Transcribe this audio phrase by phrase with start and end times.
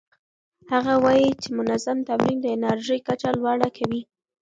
[0.71, 4.01] هغه وايي چې منظم تمرین د انرژۍ کچه لوړه کوي.